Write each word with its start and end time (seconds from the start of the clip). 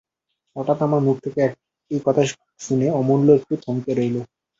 হঠাৎ 0.55 0.77
আমার 0.81 1.01
মুখ 1.01 1.15
থেকে 1.25 1.41
এই 1.91 1.99
কথা 2.05 2.21
শুনে 2.61 2.87
অমূল্য 2.99 3.27
একটু 3.39 3.53
থমকে 3.63 3.91
রইল। 3.93 4.15